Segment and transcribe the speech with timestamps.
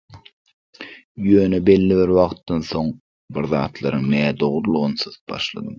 [1.25, 2.91] Ýöne belli bir wagtdan soň
[3.39, 5.69] birzatlaryň nädogrydygny syzyp başladym.